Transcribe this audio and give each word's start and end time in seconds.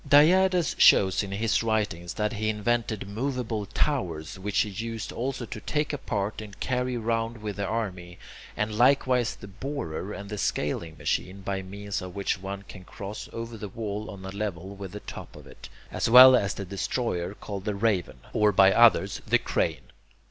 Diades 0.09 0.73
shows 0.79 1.21
in 1.21 1.29
his 1.31 1.61
writings 1.61 2.15
that 2.15 2.33
he 2.33 2.49
invented 2.49 3.07
moveable 3.07 3.67
towers, 3.67 4.39
which 4.39 4.61
he 4.61 4.69
used 4.71 5.11
also 5.11 5.45
to 5.45 5.61
take 5.61 5.93
apart 5.93 6.41
and 6.41 6.59
carry 6.59 6.97
round 6.97 7.37
with 7.37 7.57
the 7.57 7.65
army, 7.67 8.17
and 8.57 8.75
likewise 8.75 9.35
the 9.35 9.47
borer, 9.47 10.11
and 10.11 10.31
the 10.31 10.39
scaling 10.39 10.97
machine, 10.97 11.41
by 11.41 11.61
means 11.61 12.01
of 12.01 12.15
which 12.15 12.41
one 12.41 12.63
can 12.63 12.83
cross 12.83 13.29
over 13.31 13.51
to 13.53 13.59
the 13.59 13.69
wall 13.69 14.09
on 14.09 14.25
a 14.25 14.29
level 14.31 14.75
with 14.75 14.91
the 14.93 15.01
top 15.01 15.35
of 15.35 15.45
it, 15.45 15.69
as 15.91 16.09
well 16.09 16.35
as 16.35 16.55
the 16.55 16.65
destroyer 16.65 17.35
called 17.35 17.65
the 17.65 17.75
raven, 17.75 18.21
or 18.33 18.51
by 18.51 18.73
others 18.73 19.21
the 19.27 19.37
crane. 19.37 19.91